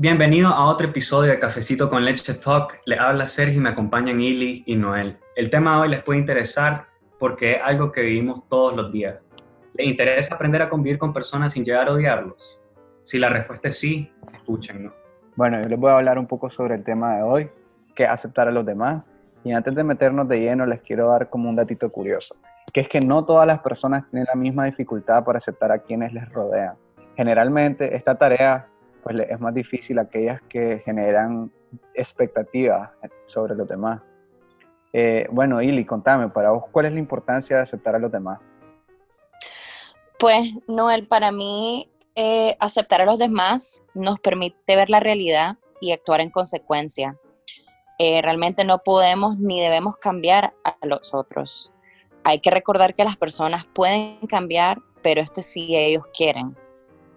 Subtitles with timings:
[0.00, 2.82] Bienvenido a otro episodio de Cafecito con Leche Talk.
[2.84, 5.18] Le habla Sergio y me acompañan Ili y Noel.
[5.34, 6.86] El tema de hoy les puede interesar
[7.18, 9.16] porque es algo que vivimos todos los días.
[9.74, 12.62] ¿Les interesa aprender a convivir con personas sin llegar a odiarlos?
[13.02, 14.94] Si la respuesta es sí, escúchenlo.
[15.34, 17.50] Bueno, yo les voy a hablar un poco sobre el tema de hoy,
[17.96, 19.02] que es aceptar a los demás.
[19.42, 22.36] Y antes de meternos de lleno, les quiero dar como un datito curioso,
[22.72, 26.12] que es que no todas las personas tienen la misma dificultad para aceptar a quienes
[26.12, 26.76] les rodean.
[27.16, 28.68] Generalmente esta tarea
[29.08, 31.50] pues es más difícil aquellas que generan
[31.94, 32.90] expectativas
[33.26, 34.00] sobre los demás.
[34.92, 38.38] Eh, bueno, Ili, contame, para vos, ¿cuál es la importancia de aceptar a los demás?
[40.18, 45.92] Pues, Noel, para mí, eh, aceptar a los demás nos permite ver la realidad y
[45.92, 47.16] actuar en consecuencia.
[47.98, 51.72] Eh, realmente no podemos ni debemos cambiar a los otros.
[52.24, 56.56] Hay que recordar que las personas pueden cambiar, pero esto sí ellos quieren.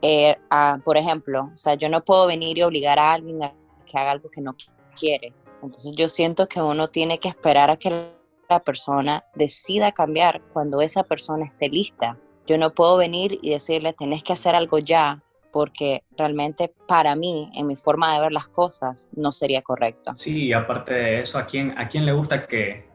[0.02, 0.36] Eh,
[0.84, 3.54] por ejemplo, o sea, yo no puedo venir y obligar a alguien a
[3.86, 4.56] que haga algo que no
[5.00, 5.34] quiere.
[5.62, 8.12] Entonces yo siento que uno tiene que esperar a que
[8.50, 12.18] la persona decida cambiar cuando esa persona esté lista.
[12.48, 17.52] Yo no puedo venir y decirle, tenés que hacer algo ya, porque realmente para mí,
[17.54, 20.16] en mi forma de ver las cosas, no sería correcto.
[20.18, 22.90] Sí, aparte de eso, ¿a quién, a quién le gusta que,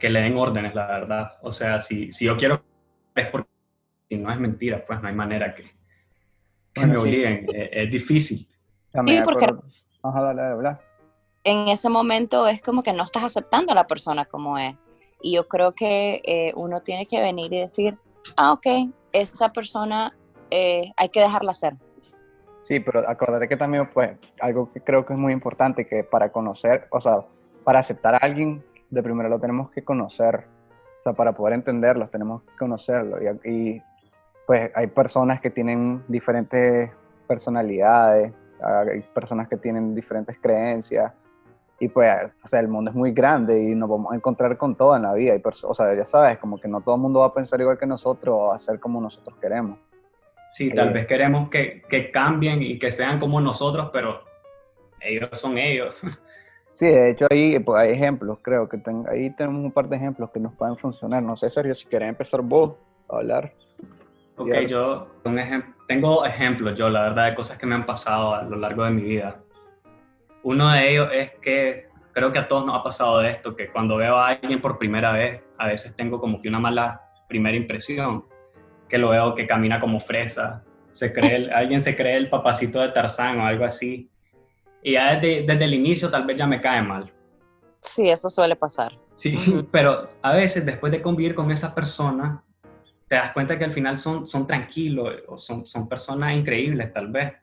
[0.00, 1.32] que le den órdenes, la verdad?
[1.42, 2.62] O sea, si, si yo quiero,
[3.14, 3.48] es porque
[4.08, 5.75] si no es mentira, pues no hay manera que,
[6.80, 8.48] que me obliguen, es, difícil.
[9.06, 9.52] Sí, porque
[11.44, 14.74] en ese momento es como que no estás aceptando a la persona como es.
[15.22, 17.98] Y yo creo que eh, uno tiene que venir y decir,
[18.36, 18.66] ah, ok,
[19.12, 20.14] esa persona
[20.50, 21.74] eh, hay que dejarla ser.
[22.60, 24.10] Sí, pero acordaré que también, pues,
[24.40, 27.24] algo que creo que es muy importante, que para conocer, o sea,
[27.64, 30.46] para aceptar a alguien, de primero lo tenemos que conocer.
[31.00, 33.18] O sea, para poder entenderlo, tenemos que conocerlo.
[33.22, 33.82] Y, y
[34.46, 36.90] pues hay personas que tienen diferentes
[37.26, 41.12] personalidades, hay personas que tienen diferentes creencias,
[41.78, 42.10] y pues,
[42.42, 45.02] o sea, el mundo es muy grande y nos vamos a encontrar con todo en
[45.02, 45.34] la vida.
[45.36, 47.78] Y o sea, ya sabes, como que no todo el mundo va a pensar igual
[47.78, 49.78] que nosotros o a hacer como nosotros queremos.
[50.54, 54.22] Sí, tal eh, vez queremos que, que, cambien y que sean como nosotros, pero
[55.00, 55.94] ellos son ellos.
[56.70, 58.78] Sí, de hecho ahí pues, hay ejemplos, creo que
[59.08, 61.22] ahí tenemos un par de ejemplos que nos pueden funcionar.
[61.22, 62.76] No sé, Sergio, si querés empezar vos
[63.08, 63.52] a hablar.
[64.36, 65.08] Ok, yo
[65.86, 68.90] tengo ejemplos, yo, la verdad, de cosas que me han pasado a lo largo de
[68.90, 69.40] mi vida.
[70.42, 73.70] Uno de ellos es que creo que a todos nos ha pasado de esto, que
[73.70, 77.56] cuando veo a alguien por primera vez, a veces tengo como que una mala primera
[77.56, 78.24] impresión,
[78.88, 82.88] que lo veo que camina como fresa, se cree alguien se cree el papacito de
[82.88, 84.10] Tarzán o algo así,
[84.82, 87.10] y ya desde, desde el inicio tal vez ya me cae mal.
[87.78, 88.92] Sí, eso suele pasar.
[89.16, 92.42] Sí, pero a veces después de convivir con esa persona,
[93.08, 97.08] te das cuenta que al final son, son tranquilos o son, son personas increíbles tal
[97.08, 97.34] vez.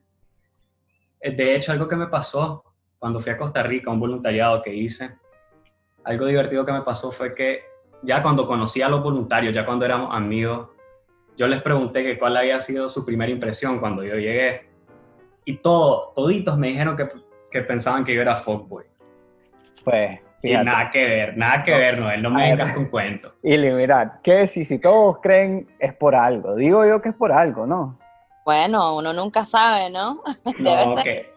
[1.22, 2.64] Eh, de hecho, algo que me pasó
[3.00, 5.12] cuando fui a Costa Rica, un voluntariado que hice,
[6.04, 7.62] algo divertido que me pasó fue que
[8.02, 10.70] ya cuando conocí a los voluntarios, ya cuando éramos amigos,
[11.38, 14.70] yo les pregunté que cuál había sido su primera impresión cuando yo llegué.
[15.46, 17.10] Y todos, toditos me dijeron que,
[17.52, 18.86] que pensaban que yo era fuckboy.
[19.84, 23.34] Pues, y nada que ver, nada que ver, Noel, no me vengas con cuento.
[23.42, 26.56] Y mirad, ¿qué si, si todos creen es por algo?
[26.56, 27.98] Digo yo que es por algo, ¿no?
[28.44, 30.22] Bueno, uno nunca sabe, ¿no?
[30.60, 31.32] no, Que,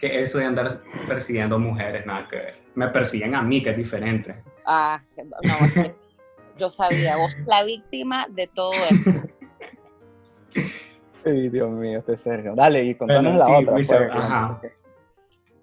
[0.00, 2.62] que, eso de andar persiguiendo mujeres, nada que ver.
[2.74, 4.42] Me persiguen a mí, que es diferente.
[4.66, 4.98] Ah,
[5.44, 5.92] no,
[6.56, 9.22] yo sabía, vos la víctima de todo esto.
[11.24, 12.56] Ay, Dios mío, este Sergio.
[12.56, 13.72] Dale, y contanos la otra.
[13.72, 14.60] Pues, ajá.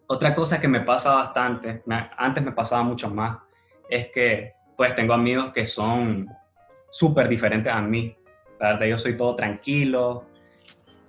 [0.08, 1.82] Otra cosa que me pasa bastante,
[2.18, 3.40] antes me pasaba mucho más,
[3.90, 6.28] es que pues tengo amigos que son
[6.92, 8.16] súper diferentes a mí.
[8.60, 10.26] Verdad, yo soy todo tranquilo.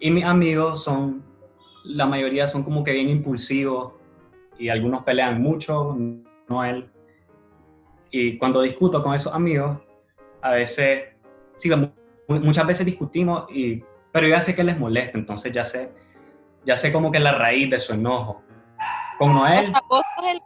[0.01, 1.23] Y mis amigos son,
[1.85, 3.93] la mayoría son como que bien impulsivos
[4.59, 5.97] y algunos pelean mucho,
[6.49, 6.89] no él.
[8.11, 9.79] Y cuando discuto con esos amigos,
[10.43, 11.05] a veces,
[11.59, 11.71] sí,
[12.29, 13.83] muchas veces discutimos, y,
[14.13, 15.91] pero ya sé que les molesta, entonces ya sé,
[16.65, 18.43] ya sé como que la raíz de su enojo.
[19.19, 19.73] Con Noel.
[19.89, 20.41] O el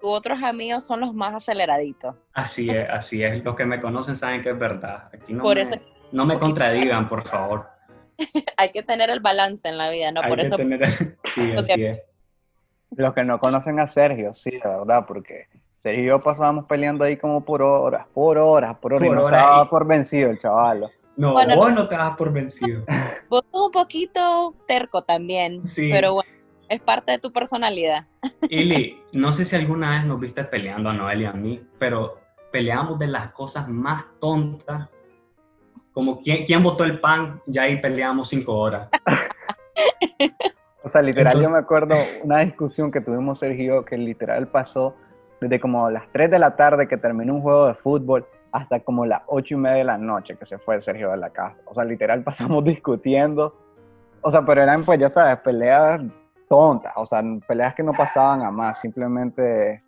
[0.00, 2.14] otros amigos son los más aceleraditos.
[2.34, 3.42] Así es, así es.
[3.44, 5.08] Los que me conocen saben que es verdad.
[5.12, 5.64] Aquí no, me,
[6.12, 7.66] no me contradigan, por favor.
[8.56, 10.22] Hay que tener el balance en la vida, ¿no?
[10.22, 10.56] por eso.
[11.34, 12.02] Sí, así es.
[12.96, 17.04] Los que no conocen a Sergio, sí, de verdad, porque Sergio y yo pasábamos peleando
[17.04, 20.38] ahí como por horas, por horas, por horas, y no se daba por vencido el
[20.38, 20.90] chaval.
[21.16, 22.84] No, vos no te das por vencido.
[23.28, 25.90] Vos un poquito terco también, sí.
[25.90, 26.37] pero bueno
[26.68, 28.06] es parte de tu personalidad.
[28.50, 32.18] Ili, no sé si alguna vez nos viste peleando a Noel y a mí, pero
[32.52, 34.88] peleamos de las cosas más tontas.
[35.92, 38.88] Como quién, quién botó el pan, ya ahí peleamos cinco horas.
[40.84, 44.94] O sea, literal, yo me acuerdo una discusión que tuvimos Sergio, que literal pasó
[45.38, 49.04] desde como las 3 de la tarde que terminó un juego de fútbol hasta como
[49.04, 51.56] las 8 y media de la noche que se fue Sergio de la casa.
[51.66, 53.54] O sea, literal pasamos discutiendo.
[54.22, 56.00] O sea, pero eran pues, ya sabes, peleas
[56.48, 59.82] tontas, o sea, peleas que no pasaban a más, simplemente...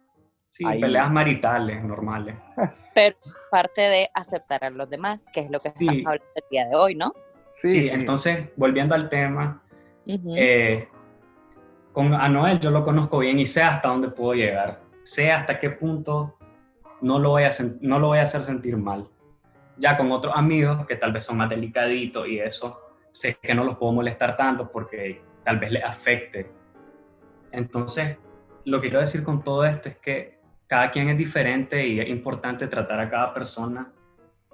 [0.52, 2.36] Sí, peleas maritales, normales.
[2.94, 3.16] Pero
[3.50, 6.74] parte de aceptar a los demás, que es lo que estamos hablando el día de
[6.74, 7.12] hoy, ¿no?
[7.52, 9.62] Sí, entonces, volviendo al tema,
[10.06, 10.88] eh,
[11.92, 15.58] con a Noel yo lo conozco bien y sé hasta dónde puedo llegar, sé hasta
[15.58, 16.36] qué punto
[17.00, 19.08] no lo voy a, no lo voy a hacer sentir mal.
[19.76, 22.78] Ya con otros amigos que tal vez son más delicaditos y eso,
[23.10, 26.50] sé que no los puedo molestar tanto porque tal vez les afecte.
[27.52, 28.16] Entonces,
[28.64, 32.08] lo que quiero decir con todo esto es que cada quien es diferente y es
[32.08, 33.92] importante tratar a cada persona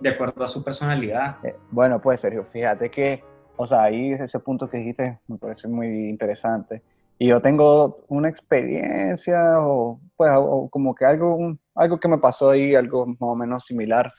[0.00, 1.36] de acuerdo a su personalidad.
[1.44, 3.22] Eh, bueno, pues Sergio, fíjate que,
[3.56, 6.82] o sea, ahí ese punto que dijiste me parece muy interesante.
[7.18, 10.30] Y yo tengo una experiencia o pues
[10.70, 14.12] como que algo, algo que me pasó ahí, algo más o menos similar.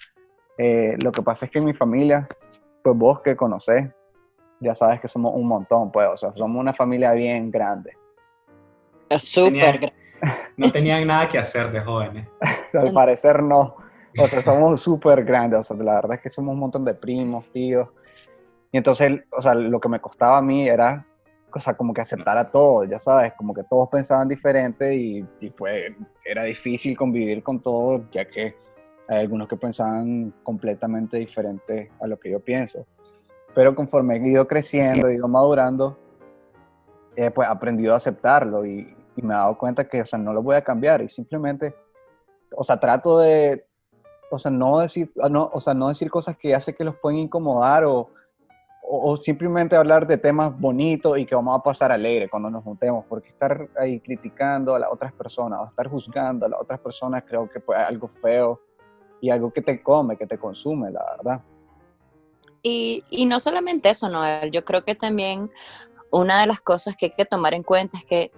[0.58, 2.28] Eh, lo que pasa es que en mi familia,
[2.84, 3.88] pues vos que conocés,
[4.60, 7.92] ya sabes que somos un montón, pues, o sea, somos una familia bien grande.
[9.10, 9.94] Es súper grande.
[10.58, 12.28] No tenían nada que hacer de jóvenes.
[12.74, 13.76] Al parecer no.
[14.20, 15.60] O sea, somos súper grandes.
[15.60, 17.88] O sea, la verdad es que somos un montón de primos, tíos.
[18.72, 21.06] Y entonces, o sea, lo que me costaba a mí era,
[21.54, 25.26] o sea, como que aceptar a todos, ya sabes, como que todos pensaban diferente y,
[25.40, 25.94] y pues
[26.26, 28.56] era difícil convivir con todos, ya que
[29.08, 32.86] hay algunos que pensaban completamente diferente a lo que yo pienso.
[33.58, 35.98] Pero conforme he ido creciendo, he ido madurando,
[37.16, 40.20] eh, pues he aprendido a aceptarlo y, y, me he dado cuenta que, o sea,
[40.20, 41.76] no lo voy a cambiar y simplemente,
[42.56, 43.66] o sea, trato de,
[44.30, 46.98] o sea, no decir, ah, no, o sea, no decir cosas que hace que los
[46.98, 48.12] pueden incomodar o,
[48.84, 53.06] o, simplemente hablar de temas bonitos y que vamos a pasar alegre cuando nos juntemos,
[53.10, 57.24] porque estar ahí criticando a las otras personas o estar juzgando a las otras personas
[57.28, 58.62] creo que pues, es algo feo
[59.20, 61.42] y algo que te come, que te consume, la verdad.
[62.70, 65.50] Y, no solamente eso, Noel, yo creo que también
[66.12, 68.32] una de las cosas que hay que tomar en cuenta es que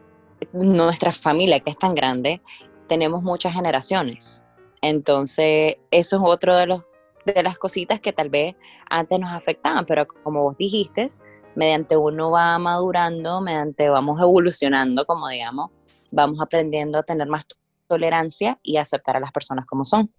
[0.54, 2.42] nuestra familia, que es tan grande,
[2.88, 4.44] tenemos muchas generaciones.
[4.82, 6.86] Entonces, eso es otro de los
[7.26, 8.56] de las cositas que tal vez
[8.90, 11.06] antes nos afectaban, pero como vos dijiste,
[11.54, 15.70] mediante uno va madurando, mediante vamos evolucionando, como digamos,
[16.12, 17.46] vamos aprendiendo a tener más
[17.88, 20.12] tolerancia y aceptar a las personas como son.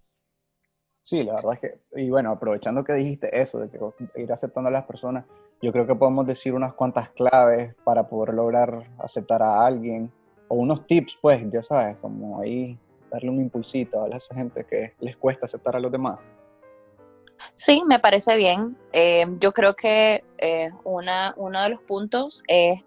[1.01, 4.69] Sí, la verdad es que, y bueno, aprovechando que dijiste eso, de que ir aceptando
[4.69, 5.25] a las personas,
[5.61, 10.11] yo creo que podemos decir unas cuantas claves para poder lograr aceptar a alguien,
[10.47, 12.77] o unos tips, pues, ya sabes, como ahí
[13.09, 16.19] darle un impulsito a esa gente que les cuesta aceptar a los demás.
[17.55, 18.71] Sí, me parece bien.
[18.93, 22.83] Eh, yo creo que eh, una, uno de los puntos es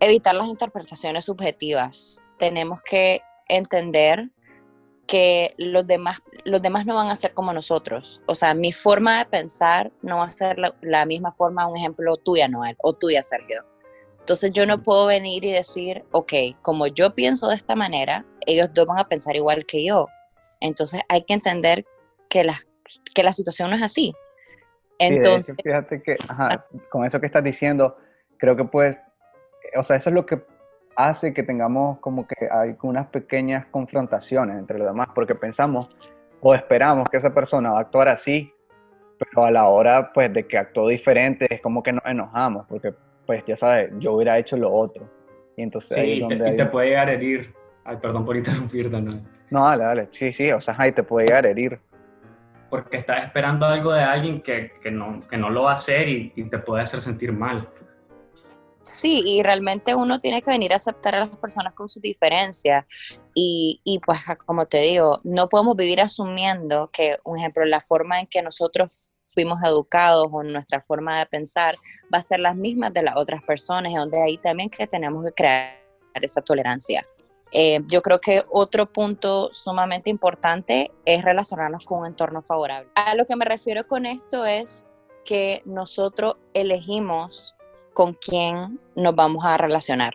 [0.00, 2.22] evitar las interpretaciones subjetivas.
[2.38, 4.30] Tenemos que entender
[5.12, 8.22] que los demás, los demás no van a ser como nosotros.
[8.24, 12.16] O sea, mi forma de pensar no va a ser la, misma forma, un ejemplo,
[12.16, 13.62] tuya, Noel, o tuya, Sergio.
[14.20, 16.32] Entonces yo no puedo venir y decir, ok,
[16.62, 20.08] como yo pienso de esta manera, ellos dos van a pensar igual que yo.
[20.60, 21.84] Entonces hay que entender
[22.30, 22.58] que la,
[23.14, 24.14] que la situación no es así.
[24.98, 27.98] Entonces, fíjate que, ajá, con eso que estás diciendo,
[28.38, 28.96] creo que pues,
[29.76, 30.42] o sea, eso es lo que
[30.96, 35.88] hace que tengamos como que hay unas pequeñas confrontaciones entre los demás, porque pensamos
[36.40, 38.52] o esperamos que esa persona va a actuar así,
[39.18, 42.92] pero a la hora pues de que actuó diferente es como que nos enojamos, porque
[43.26, 45.08] pues ya sabes, yo hubiera hecho lo otro.
[45.56, 46.38] Y entonces ahí donde...
[46.38, 47.54] Te, y te puede llegar a herir.
[47.84, 49.20] Ay, perdón por interrumpirte, ¿no?
[49.50, 50.08] No, dale, dale.
[50.10, 51.78] Sí, sí, o sea, ahí te puede llegar a herir.
[52.70, 56.08] Porque estás esperando algo de alguien que, que, no, que no lo va a hacer
[56.08, 57.68] y, y te puede hacer sentir mal.
[58.82, 62.84] Sí, y realmente uno tiene que venir a aceptar a las personas con sus diferencias.
[63.34, 68.26] Y, pues, como te digo, no podemos vivir asumiendo que, un ejemplo, la forma en
[68.26, 71.76] que nosotros fuimos educados o nuestra forma de pensar
[72.12, 75.32] va a ser las mismas de las otras personas, donde ahí también que tenemos que
[75.32, 75.78] crear
[76.14, 77.06] esa tolerancia.
[77.52, 82.90] Eh, yo creo que otro punto sumamente importante es relacionarnos con un entorno favorable.
[82.94, 84.88] A lo que me refiero con esto es
[85.24, 87.54] que nosotros elegimos
[87.92, 90.14] con quién nos vamos a relacionar.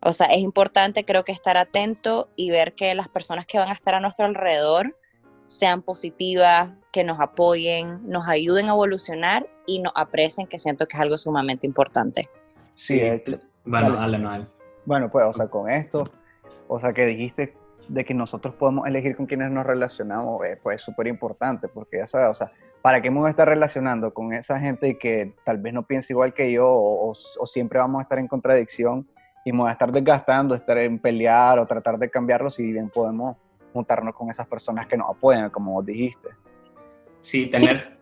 [0.00, 3.68] O sea, es importante creo que estar atento y ver que las personas que van
[3.68, 4.96] a estar a nuestro alrededor
[5.44, 10.96] sean positivas, que nos apoyen, nos ayuden a evolucionar y nos aprecien, que siento que
[10.96, 12.28] es algo sumamente importante.
[12.74, 13.00] Sí,
[13.64, 14.46] bueno, dale, dale.
[14.84, 16.04] Bueno, pues, o sea, con esto,
[16.68, 17.54] o sea, que dijiste
[17.88, 21.98] de que nosotros podemos elegir con quienes nos relacionamos, eh, pues es súper importante, porque
[21.98, 22.52] ya sabes, o sea,
[22.82, 26.12] ¿para qué me voy a estar relacionando con esa gente que tal vez no piensa
[26.12, 29.08] igual que yo o, o siempre vamos a estar en contradicción
[29.44, 32.90] y me voy a estar desgastando, estar en pelear o tratar de cambiarlos si bien
[32.90, 33.36] podemos
[33.72, 36.28] juntarnos con esas personas que nos apoyan, como vos dijiste.
[37.22, 37.98] Sí, tener...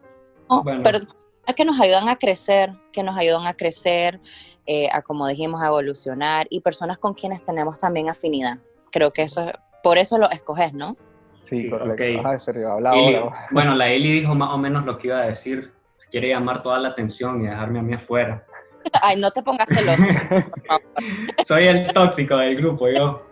[0.83, 0.99] Pero
[1.47, 4.21] es que nos ayudan a crecer, que nos ayudan a crecer,
[4.67, 8.59] eh, a como dijimos, a evolucionar y personas con quienes tenemos también afinidad.
[8.91, 10.97] Creo que eso, por eso lo escoges, ¿no?
[11.45, 11.95] Sí, correcto.
[11.95, 12.39] Okay.
[12.39, 12.95] Serio, habla
[13.51, 15.73] Bueno, la Eli dijo más o menos lo que iba a decir.
[16.11, 18.45] Quiere llamar toda la atención y dejarme a mí afuera.
[19.03, 20.05] Ay, no te pongas celoso.
[21.47, 23.27] Soy el tóxico del grupo, yo.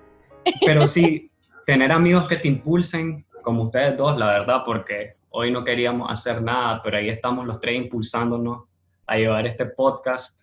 [0.64, 1.30] Pero sí,
[1.66, 6.40] tener amigos que te impulsen, como ustedes dos, la verdad, porque hoy no queríamos hacer
[6.40, 8.64] nada, pero ahí estamos los tres impulsándonos
[9.06, 10.40] a llevar este podcast.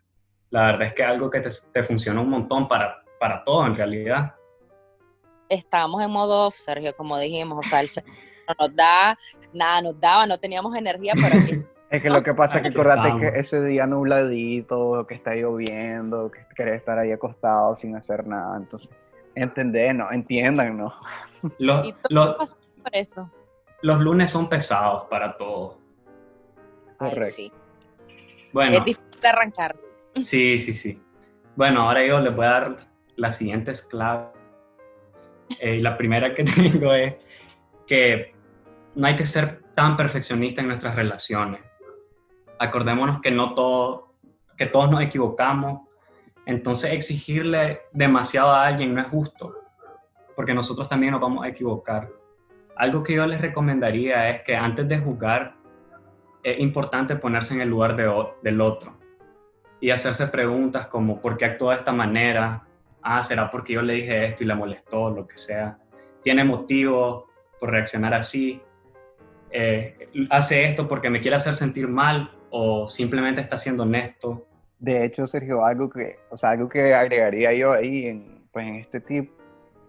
[0.50, 3.65] La verdad es que es algo que te, te funciona un montón para, para todo
[3.65, 4.36] en realidad.
[5.49, 7.89] Estábamos en modo off, Sergio, como dijimos, o sea, el
[8.47, 9.17] no nos da,
[9.53, 12.69] nada nos daba, no teníamos energía, pero aquí es que lo que pasa es que
[12.69, 18.27] acordate que ese día nubladito, que está lloviendo, que querés estar ahí acostado sin hacer
[18.27, 18.57] nada.
[18.57, 18.91] Entonces,
[19.35, 20.93] no entiendan, ¿no?
[21.59, 22.57] Los, los,
[22.91, 23.29] eso?
[23.81, 25.77] los lunes son pesados para todos.
[26.97, 27.25] Correcto.
[27.25, 27.51] sí.
[28.51, 28.77] Bueno.
[28.77, 29.75] Es difícil arrancar.
[30.15, 30.99] Sí, sí, sí.
[31.55, 34.34] Bueno, ahora yo les voy a dar las siguientes claves.
[35.61, 37.15] Eh, la primera que tengo es
[37.87, 38.33] que
[38.95, 41.61] no hay que ser tan perfeccionista en nuestras relaciones
[42.59, 44.13] acordémonos que no todo,
[44.57, 45.81] que todos nos equivocamos,
[46.45, 49.55] entonces exigirle demasiado a alguien no es justo,
[50.35, 52.09] porque nosotros también nos vamos a equivocar.
[52.75, 55.55] Algo que yo les recomendaría es que antes de juzgar,
[56.43, 58.11] es importante ponerse en el lugar de,
[58.43, 58.93] del otro
[59.81, 62.63] y hacerse preguntas como ¿por qué actuó de esta manera?
[63.05, 65.09] Ah, ¿será porque yo le dije esto y le molestó?
[65.09, 65.77] Lo que sea.
[66.24, 67.27] ¿Tiene motivo
[67.59, 68.62] por reaccionar así?
[69.51, 74.47] Eh, ¿Hace esto porque me quiere hacer sentir mal o simplemente está siendo honesto.
[74.79, 78.75] De hecho, Sergio, algo que, o sea, algo que agregaría yo ahí en, pues, en
[78.75, 79.31] este tip,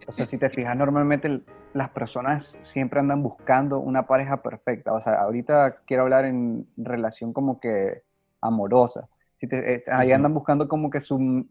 [0.08, 1.42] o sea, si te fijas, normalmente
[1.74, 4.94] las personas siempre andan buscando una pareja perfecta.
[4.94, 8.02] O sea, ahorita quiero hablar en relación como que
[8.40, 9.08] amorosa.
[9.36, 11.46] Si te, eh, ahí andan buscando como que su,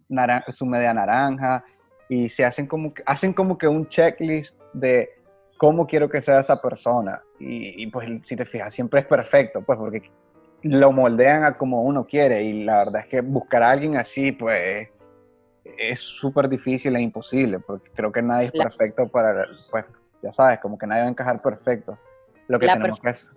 [0.54, 1.64] su media naranja
[2.10, 5.10] y se hacen como, que, hacen como que un checklist de
[5.58, 7.22] cómo quiero que sea esa persona.
[7.40, 10.12] Y, y, pues si te fijas, siempre es perfecto, pues porque
[10.64, 14.32] lo moldean a como uno quiere y la verdad es que buscar a alguien así
[14.32, 14.90] pues
[15.64, 19.86] es súper difícil e imposible porque creo que nadie es perfecto para, pues
[20.24, 22.00] ya sabes, como que nadie va a encajar perfecto.
[22.48, 23.34] Lo que tenemos que hacer.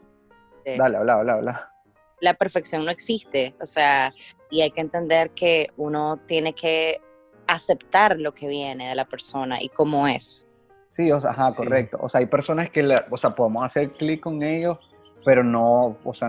[0.64, 1.72] Dale, habla, habla, habla.
[2.20, 4.12] La perfección no existe, o sea,
[4.50, 7.00] y hay que entender que uno tiene que
[7.46, 10.46] aceptar lo que viene de la persona y cómo es.
[10.86, 11.98] Sí, o sea, ajá, correcto.
[12.00, 14.78] O sea, hay personas que, o sea, podemos hacer clic con ellos,
[15.24, 16.28] pero no, o sea,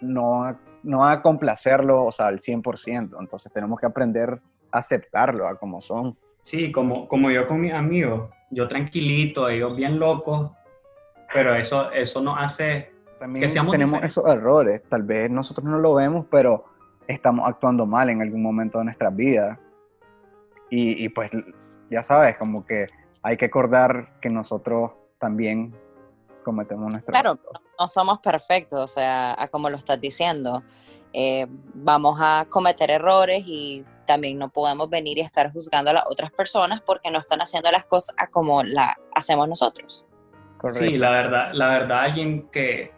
[0.00, 3.16] no, no a complacerlo, o sea, al 100%.
[3.18, 4.40] Entonces tenemos que aprender
[4.70, 6.16] a aceptarlo a como son.
[6.42, 10.52] Sí, como, como yo con mis amigos, yo tranquilito, ellos bien locos,
[11.32, 16.26] pero eso, eso nos hace También tenemos esos errores, tal vez nosotros no lo vemos,
[16.30, 16.64] pero
[17.06, 19.58] estamos actuando mal en algún momento de nuestras vidas.
[20.70, 21.30] Y, y pues
[21.90, 22.88] ya sabes, como que
[23.22, 25.74] hay que acordar que nosotros también
[26.44, 27.38] cometemos nuestros Claro,
[27.78, 30.62] no somos perfectos, o sea, como lo estás diciendo,
[31.12, 36.04] eh, vamos a cometer errores y también no podemos venir y estar juzgando a las
[36.06, 40.06] otras personas porque no están haciendo las cosas como las hacemos nosotros.
[40.58, 40.86] Correcto.
[40.86, 42.92] Sí, la verdad, la verdad, alguien que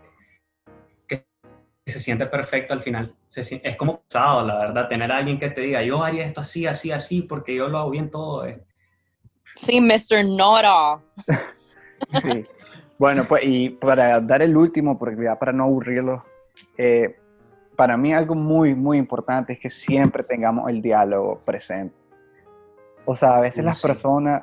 [1.90, 5.60] se siente perfecto al final es como pesado, la verdad, tener a alguien que te
[5.60, 8.46] diga, yo haría esto así, así, así, porque yo lo hago bien todo.
[8.46, 8.62] Eh.
[9.54, 10.24] Sí, Mr.
[10.24, 10.56] Know
[12.22, 12.44] sí.
[12.98, 16.24] Bueno, pues y para dar el último, porque ya para no aburrirlo,
[16.76, 17.16] eh,
[17.76, 21.96] para mí algo muy, muy importante es que siempre tengamos el diálogo presente.
[23.04, 24.42] O sea, a veces las personas,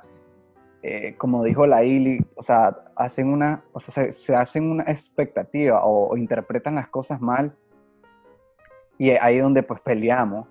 [0.87, 5.83] eh, como dijo la Ili, o sea, hacen una, o sea, se, hacen una expectativa
[5.83, 7.55] o, o, interpretan las cosas mal
[8.97, 10.47] y ahí es donde pues peleamos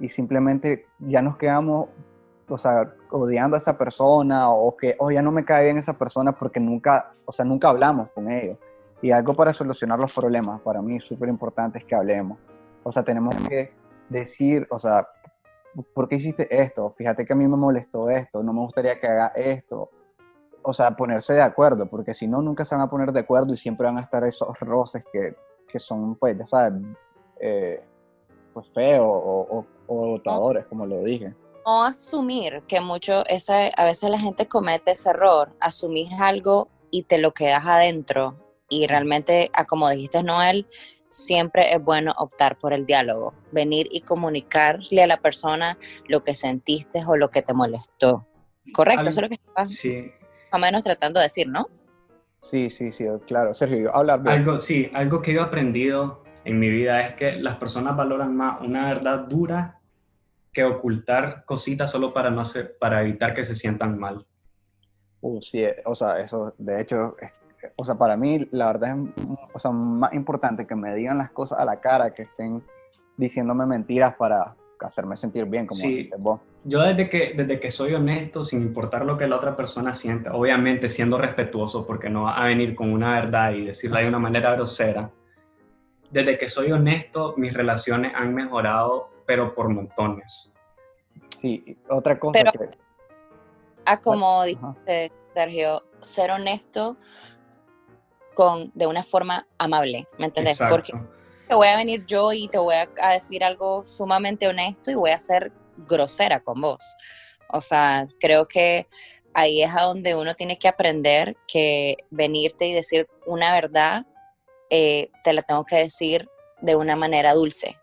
[0.00, 1.88] y simplemente ya nos quedamos
[2.48, 5.98] o sea, odiando a esa persona o que, oh, ya no me cae bien esa
[5.98, 8.58] persona porque nunca, o sea, nunca hablamos con ellos.
[9.02, 12.38] Y algo para solucionar los problemas, para mí súper importante es que hablemos.
[12.82, 13.72] O sea, tenemos que
[14.08, 15.06] decir, o sea,
[15.94, 16.94] ¿por qué hiciste esto?
[16.96, 19.90] Fíjate que a mí me molestó esto, no me gustaría que haga esto.
[20.62, 23.52] O sea, ponerse de acuerdo, porque si no, nunca se van a poner de acuerdo
[23.52, 25.36] y siempre van a estar esos roces que,
[25.68, 26.82] que son, pues, ya sabes,
[27.40, 27.84] eh,
[28.52, 30.20] pues feos o, o
[30.68, 31.34] como lo dije
[31.66, 37.02] no asumir que mucho, esa, a veces la gente comete ese error, asumís algo y
[37.02, 38.36] te lo quedas adentro
[38.68, 40.66] Y realmente, como dijiste, Noel,
[41.08, 46.34] siempre es bueno optar por el diálogo, venir y comunicarle a la persona lo que
[46.34, 48.26] sentiste o lo que te molestó.
[48.72, 50.10] Correcto, eso es lo que estás sí.
[50.52, 51.68] más o menos tratando de decir, ¿no?
[52.40, 53.54] Sí, sí, sí, claro.
[53.54, 54.14] Sergio, habla.
[54.26, 58.60] Algo, sí, algo que he aprendido en mi vida es que las personas valoran más
[58.60, 59.80] una verdad dura
[60.52, 64.26] que ocultar cositas solo para, no hacer, para evitar que se sientan mal.
[65.20, 67.16] Uh, sí, eh, o sea, eso de hecho,
[67.76, 68.96] o sea, para mí la verdad
[69.54, 72.62] es o más importante que me digan las cosas a la cara que estén
[73.16, 76.10] diciéndome mentiras para hacerme sentir bien, como sí.
[76.18, 76.40] vos.
[76.64, 80.34] Yo desde que, desde que soy honesto, sin importar lo que la otra persona sienta,
[80.34, 84.18] obviamente siendo respetuoso, porque no va a venir con una verdad y decirla de una
[84.18, 85.10] manera grosera,
[86.10, 90.52] desde que soy honesto, mis relaciones han mejorado, pero por montones.
[91.28, 92.68] Sí, otra cosa que...
[93.84, 96.96] Ah, como dice Sergio, ser honesto
[98.36, 100.58] con, de una forma amable, ¿me entendés?
[100.70, 100.92] Porque
[101.48, 105.10] te voy a venir yo y te voy a, decir algo sumamente honesto y voy
[105.10, 105.52] a ser
[105.88, 106.96] grosera con vos.
[107.50, 108.86] O sea, creo que
[109.32, 114.06] ahí es a donde uno tiene que aprender que venirte y decir una verdad
[114.68, 116.28] eh, te la tengo que decir
[116.60, 117.78] de una manera dulce.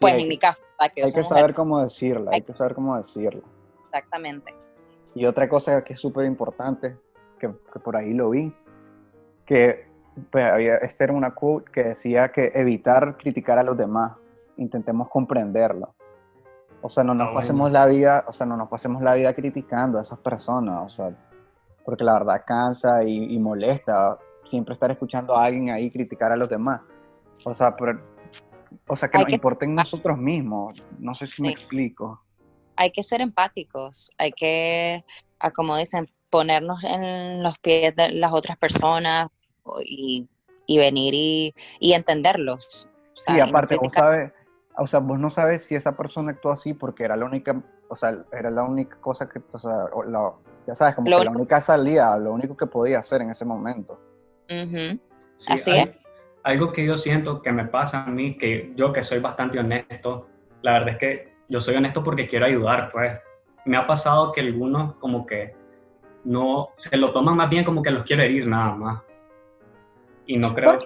[0.00, 0.62] pues en mi caso.
[0.78, 3.42] hay que saber cómo decirla, hay que saber cómo decirla.
[3.84, 4.54] Exactamente.
[5.14, 6.96] Y otra cosa que es súper importante,
[7.38, 8.54] que, por ahí lo vi,
[9.44, 9.87] que
[10.30, 14.12] pues, había, este era una quote que decía que evitar criticar a los demás,
[14.56, 15.94] intentemos comprenderlo.
[16.80, 19.32] O sea, no nos ah, pasemos la vida, o sea, no nos pasemos la vida
[19.34, 21.10] criticando a esas personas, o sea,
[21.84, 26.36] porque la verdad cansa y, y molesta siempre estar escuchando a alguien ahí criticar a
[26.36, 26.80] los demás.
[27.44, 27.76] O sea,
[28.86, 30.82] o sea que nos importen nosotros mismos.
[30.98, 32.22] No sé si me explico.
[32.76, 35.04] Hay que ser empáticos, hay que,
[35.54, 39.28] como dicen, ponernos en los pies de las otras personas
[39.84, 40.28] y,
[40.68, 42.88] venir y, y entenderlos.
[43.14, 44.32] sí, aparte, vos sabes,
[44.76, 47.96] o sea, vos no sabes si esa persona actuó así porque era la única, o
[47.96, 49.86] sea, era la única cosa que, o sea,
[50.66, 54.00] ya sabes, como que la única salida, lo único que podía hacer en ese momento.
[55.48, 55.88] Así es.
[56.44, 60.28] Algo que yo siento que me pasa a mí, que yo que soy bastante honesto,
[60.62, 63.12] la verdad es que yo soy honesto porque quiero ayudar, pues.
[63.64, 65.54] Me ha pasado que algunos como que
[66.24, 69.02] no, se lo toman más bien como que los quiero herir nada más.
[70.28, 70.78] Y no creo...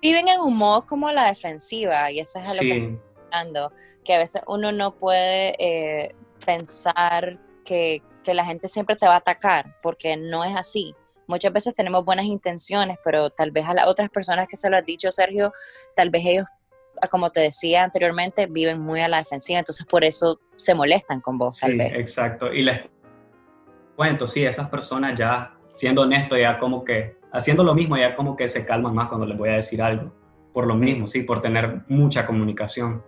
[0.00, 3.00] viven en un modo como la defensiva y eso es lo que estoy
[3.32, 3.72] hablando,
[4.04, 6.14] que a veces uno no puede eh,
[6.46, 10.94] pensar que, que la gente siempre te va a atacar, porque no es así.
[11.26, 14.76] Muchas veces tenemos buenas intenciones, pero tal vez a las otras personas que se lo
[14.76, 15.52] has dicho, Sergio,
[15.96, 16.44] tal vez ellos,
[17.00, 21.22] ah, como te decía anteriormente, viven muy a la defensiva, entonces por eso se molestan
[21.22, 21.98] con vos, tal sí, vez.
[21.98, 22.82] Exacto, y les
[23.96, 28.36] cuento, sí, esas personas ya, siendo honesto, ya como que, haciendo lo mismo, ya como
[28.36, 30.12] que se calman más cuando les voy a decir algo,
[30.52, 33.02] por lo mismo, sí, por tener mucha comunicación.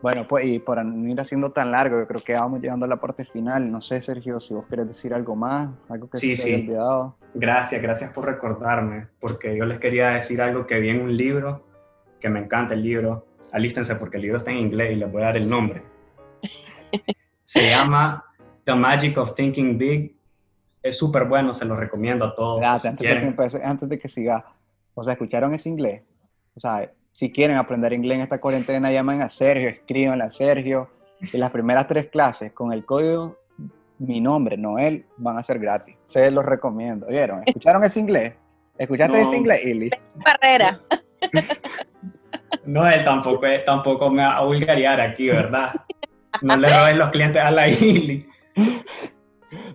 [0.00, 2.88] Bueno, pues y para no ir haciendo tan largo, yo creo que vamos llegando a
[2.88, 3.70] la parte final.
[3.70, 7.16] No sé, Sergio, si vos querés decir algo más, algo que se te haya olvidado.
[7.34, 11.64] Gracias, gracias por recordarme, porque yo les quería decir algo que vi en un libro,
[12.20, 13.26] que me encanta el libro.
[13.52, 15.82] Alístense porque el libro está en inglés y les voy a dar el nombre.
[17.44, 18.24] Se llama
[18.64, 20.15] The Magic of Thinking Big.
[20.82, 22.60] Es súper bueno, se lo recomiendo a todos.
[22.60, 24.44] Gracias, antes, de que antes de que siga.
[24.94, 26.02] O sea, ¿escucharon ese inglés?
[26.54, 30.90] O sea, si quieren aprender inglés en esta cuarentena, llamen a Sergio, escriban a Sergio.
[31.32, 33.38] Y las primeras tres clases con el código
[33.98, 35.96] mi nombre, Noel, van a ser gratis.
[36.04, 37.06] Se los recomiendo.
[37.06, 37.42] ¿Oyeron?
[37.46, 38.34] ¿Escucharon ese inglés?
[38.78, 39.90] ¿Escuchaste ese inglés, Ili?
[40.24, 40.78] Barrera.
[42.64, 45.72] No, él tampoco, tampoco me va a vulgarear aquí, ¿verdad?
[46.42, 48.28] No le roben los clientes a la Ili.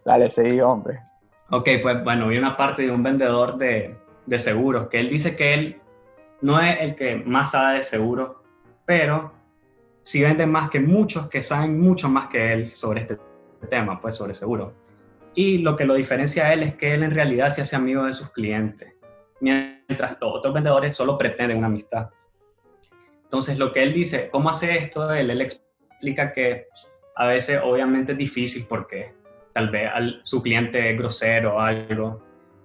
[0.06, 1.00] Dale, seguí, hombre.
[1.50, 5.36] Ok, pues bueno, vi una parte de un vendedor de, de seguros que él dice
[5.36, 5.82] que él
[6.42, 8.44] no es el que más sabe de seguro,
[8.86, 9.32] pero
[10.04, 13.18] sí vende más que muchos que saben mucho más que él sobre este
[13.70, 14.74] tema, pues sobre seguro.
[15.34, 18.04] Y lo que lo diferencia a él es que él en realidad se hace amigo
[18.04, 18.94] de sus clientes,
[19.40, 22.10] mientras los otros vendedores solo pretenden una amistad.
[23.24, 25.14] Entonces, lo que él dice, ¿cómo hace esto?
[25.14, 26.68] Él, él explica que
[27.16, 29.14] a veces obviamente es difícil porque
[29.54, 29.90] tal vez
[30.24, 32.22] su cliente es grosero o algo,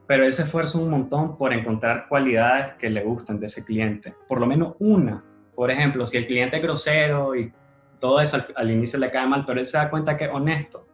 [0.06, 4.14] pero él se esfuerza un montón por encontrar cualidades que le gusten de ese cliente,
[4.28, 5.24] por lo menos una.
[5.54, 7.52] Por ejemplo, si el cliente es grosero y
[7.98, 10.86] todo eso al, inicio le cae mal, pero él se da cuenta que es honesto,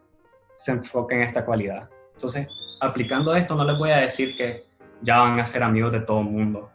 [0.58, 1.88] se enfoca en esta cualidad.
[2.14, 2.48] Entonces,
[2.80, 4.64] aplicando esto, no les voy a decir que
[5.02, 6.70] ya van a ser amigos de todo el mundo,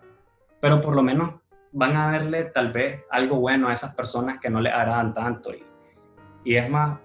[0.60, 1.36] pero por lo menos
[1.72, 5.54] van a verle tal vez algo bueno a esas personas que no le harán tanto
[5.54, 5.64] y,
[6.44, 7.00] y es más,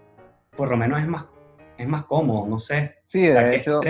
[0.57, 1.27] por lo menos es más,
[1.79, 2.97] es más cómodo, no sé.
[3.03, 3.81] Sí, de hecho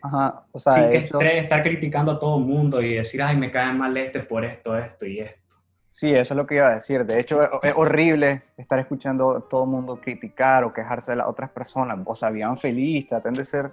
[0.00, 2.94] Ajá, o sea, Sin de que hecho, esté- estar criticando a todo el mundo y
[2.94, 5.40] decir, ay, me cae mal este por esto, esto y esto.
[5.88, 7.04] sí, eso es lo que iba a decir.
[7.04, 11.26] De hecho, es, horrible estar escuchando a todo el mundo criticar o quejarse de las
[11.26, 11.98] otras personas.
[12.04, 13.72] O sea, vivan feliz, traten de ser,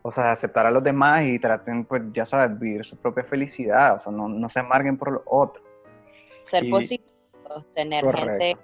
[0.00, 3.96] o sea, aceptar a los demás y traten, pues, ya sabes, vivir su propia felicidad.
[3.96, 5.64] O sea, no, no se amarguen por los otros.
[6.44, 8.30] Ser Y- positivos, tener Correcto.
[8.30, 8.56] gente,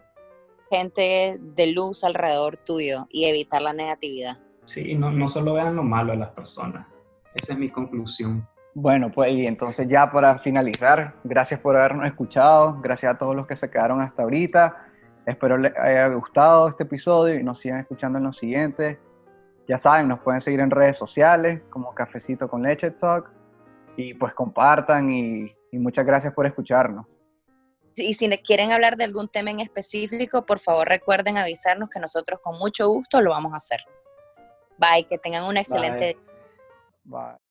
[0.71, 4.39] gente de luz alrededor tuyo y evitar la negatividad.
[4.67, 6.87] Sí, no, no solo vean lo malo de las personas.
[7.35, 8.47] Esa es mi conclusión.
[8.75, 13.47] Bueno, pues y entonces ya para finalizar, gracias por habernos escuchado, gracias a todos los
[13.47, 14.77] que se quedaron hasta ahorita.
[15.27, 18.99] Espero les haya gustado este episodio y nos sigan escuchando en los siguientes.
[19.67, 23.31] Ya saben, nos pueden seguir en redes sociales como Cafecito con Leche Talk
[23.97, 27.07] y pues compartan y, y muchas gracias por escucharnos.
[27.99, 32.41] Y si quieren hablar de algún tema en específico, por favor recuerden avisarnos que nosotros
[32.43, 33.81] con mucho gusto lo vamos a hacer.
[34.79, 36.17] Bye, que tengan una excelente
[37.05, 37.21] Bye.
[37.21, 37.48] Bye.